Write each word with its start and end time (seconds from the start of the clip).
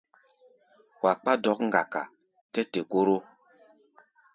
Wa 1.01 1.11
kpá 1.19 1.31
dɔ̌k-ŋgaka 1.43 2.01
tɛ 2.53 2.61
té-koro. 2.71 3.17